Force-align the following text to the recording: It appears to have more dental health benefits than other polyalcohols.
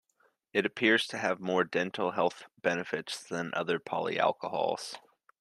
It 0.51 0.65
appears 0.65 1.05
to 1.09 1.17
have 1.19 1.39
more 1.39 1.63
dental 1.63 2.09
health 2.13 2.45
benefits 2.59 3.21
than 3.23 3.53
other 3.53 3.77
polyalcohols. 3.77 4.95